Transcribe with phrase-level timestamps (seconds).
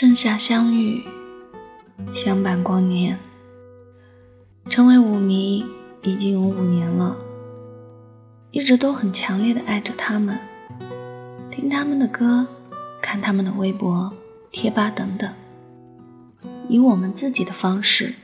[0.00, 1.02] 盛夏相遇，
[2.14, 3.18] 相伴光年。
[4.70, 5.66] 成为舞迷
[6.02, 7.16] 已经有五年了，
[8.52, 10.38] 一直都很强烈的爱着他们，
[11.50, 12.46] 听他们的歌，
[13.02, 14.14] 看他们的微博、
[14.52, 15.28] 贴吧等等，
[16.68, 18.14] 以我们自己的方式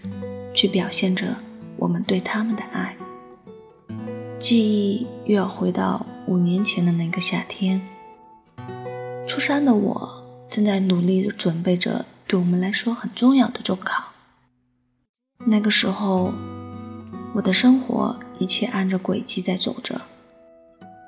[0.55, 1.39] 去表现着
[1.77, 2.95] 我们对他们的爱。
[4.39, 7.83] 记忆又要回到五年前的那个夏天，
[9.27, 10.24] 初三的我。
[10.55, 14.13] 正在努力的准备着对我们来说很重要的中考。
[15.47, 16.33] 那个时候，
[17.35, 20.03] 我的生活一切按着轨迹在走着。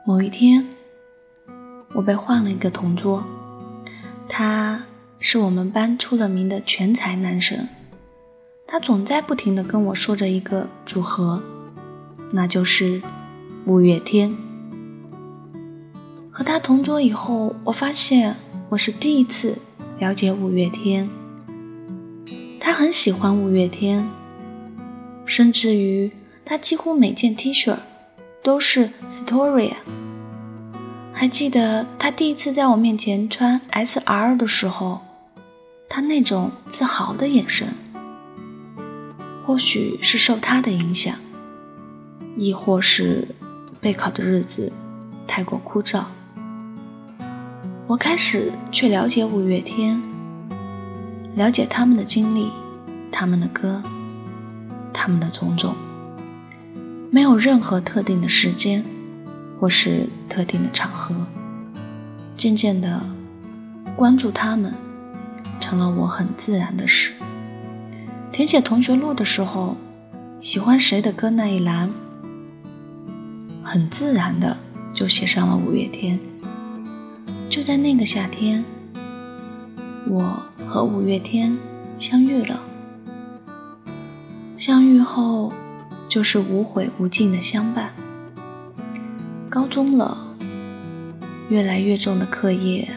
[0.05, 0.67] 某一天，
[1.95, 3.23] 我被换了一个同桌，
[4.29, 4.83] 他
[5.21, 7.69] 是我们班出了名的全才男神。
[8.67, 11.41] 他总在不停的跟我说着一个组合，
[12.33, 13.01] 那就是
[13.65, 14.37] 五月天。
[16.33, 18.35] 和他同桌以后，我发现。
[18.69, 19.57] 我是第一次
[20.01, 21.09] 了解五月天，
[22.59, 24.05] 他很喜欢五月天，
[25.25, 26.11] 甚至于
[26.45, 27.77] 他几乎每件 T 恤
[28.43, 29.75] 都是 Story。
[31.13, 35.01] 还记得他第一次在我面前穿 S.R 的时候，
[35.89, 37.69] 他那种自豪的眼神，
[39.47, 41.15] 或许是受他的影响，
[42.37, 43.29] 亦或是
[43.81, 44.73] 备考的日子
[45.29, 46.03] 太过枯燥。
[47.89, 50.03] 我开始去了解五月天，
[51.37, 52.51] 了解他们的经历，
[53.13, 53.81] 他们的歌，
[54.93, 55.73] 他们的种种。
[57.13, 58.85] 没有任何特定的时间，
[59.61, 61.15] 或是特定的场合。
[62.35, 63.01] 渐渐的，
[63.95, 64.75] 关注他们，
[65.61, 67.13] 成了我很自然的事。
[68.33, 69.77] 填写同学录的时候，
[70.41, 71.89] 喜欢谁的歌那一栏，
[73.63, 74.57] 很自然的
[74.93, 76.19] 就写上了五月天。
[77.49, 78.63] 就在那个夏天，
[80.07, 81.57] 我和五月天
[81.99, 82.61] 相遇了。
[84.57, 85.53] 相遇后，
[86.09, 87.93] 就是无悔无尽的相伴。
[89.49, 90.19] 高中了，
[91.49, 92.89] 越来越重的课业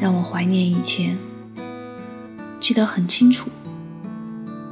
[0.00, 1.16] 让我怀念以前。
[2.58, 3.50] 记得很清楚，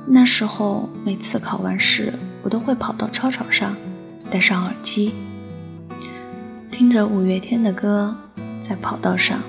[0.06, 2.12] 那时候每次考完试，
[2.42, 3.76] 我都会跑到操场上，
[4.30, 5.12] 戴上耳机，
[6.70, 8.16] 听着五月天的歌。
[8.66, 9.42] 在跑道上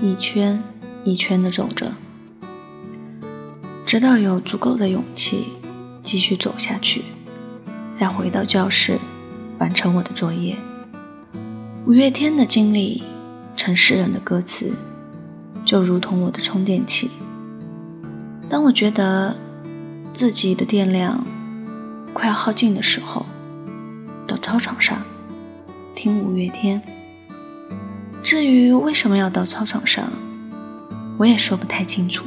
[0.00, 0.58] 一圈
[1.04, 1.92] 一圈的走着，
[3.84, 5.48] 直到有足够的勇气
[6.02, 7.02] 继续走下去，
[7.92, 8.98] 再回到教室
[9.58, 10.56] 完成我的作业。
[11.84, 13.02] 五月天的经历，
[13.54, 14.72] 成诗人的歌词，
[15.66, 17.10] 就如同我的充电器。
[18.48, 19.36] 当我觉得
[20.14, 21.22] 自己的电量
[22.14, 23.26] 快要耗尽的时候，
[24.26, 25.02] 到操场上
[25.94, 26.82] 听五月天。
[28.24, 30.10] 至于为什么要到操场上，
[31.18, 32.24] 我也说不太清楚。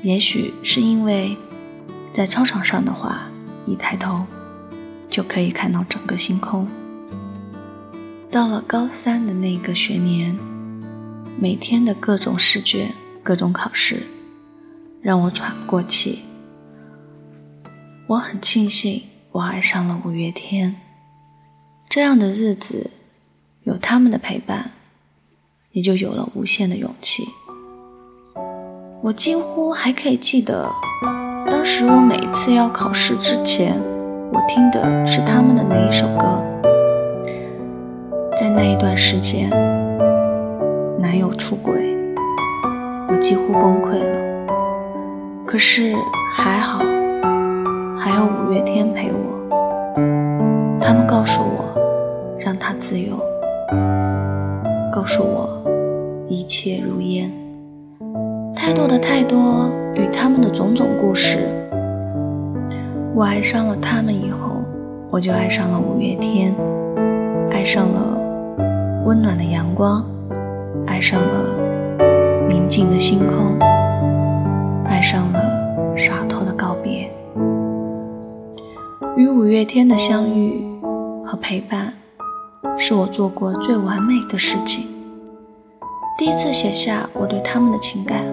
[0.00, 1.36] 也许是因为，
[2.14, 3.28] 在操场上的话，
[3.66, 4.24] 一抬头
[5.06, 6.66] 就可以看到整个星空。
[8.30, 10.34] 到了高三的那个学年，
[11.38, 14.04] 每天的各种试卷、各种考试，
[15.02, 16.20] 让我喘不过气。
[18.06, 19.02] 我很庆幸
[19.32, 20.76] 我爱上了五月天，
[21.86, 22.92] 这样的日子。
[23.64, 24.70] 有他们的陪伴，
[25.72, 27.28] 也就有了无限的勇气。
[29.02, 30.68] 我几乎还可以记得，
[31.46, 33.74] 当时我每一次要考试之前，
[34.32, 36.42] 我听的是他们的那一首歌。
[38.36, 39.50] 在那一段时间，
[40.98, 41.96] 男友出轨，
[43.08, 44.30] 我几乎崩溃了。
[45.46, 45.94] 可是
[46.34, 46.78] 还好，
[47.98, 49.18] 还有五月天陪我。
[50.80, 53.29] 他们告诉我，让他自由。
[54.92, 55.62] 告诉我，
[56.28, 57.30] 一切如烟。
[58.54, 61.38] 太多的太多与他们的种种故事。
[63.14, 64.56] 我爱上了他们以后，
[65.10, 66.54] 我就爱上了五月天，
[67.50, 68.18] 爱上了
[69.04, 70.04] 温暖的阳光，
[70.86, 73.58] 爱上了宁静的星空，
[74.84, 75.40] 爱上了
[75.96, 77.10] 洒脱的告别。
[79.16, 80.64] 与五月天的相遇
[81.24, 81.99] 和陪伴。
[82.78, 84.86] 是我做过最完美的事情。
[86.18, 88.24] 第一次写下我对他们的情感，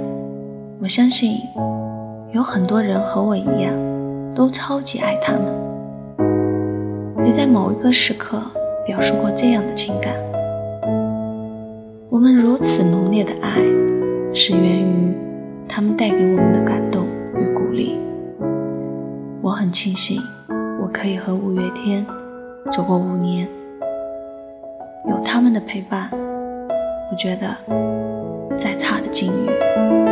[0.82, 1.38] 我相信
[2.34, 3.74] 有很多人和我一样，
[4.36, 5.44] 都超级爱他们。
[7.26, 8.42] 也在某一个时刻
[8.86, 10.14] 表示过这样的情感。
[12.10, 13.62] 我们如此浓烈的爱，
[14.34, 15.14] 是源于
[15.68, 17.98] 他们带给我们的感动与鼓励。
[19.42, 20.22] 我很庆幸，
[20.82, 22.06] 我可以和五月天
[22.72, 23.48] 走过五年。
[25.08, 27.56] 有他们的陪伴我觉得
[28.58, 30.07] 再差的境遇。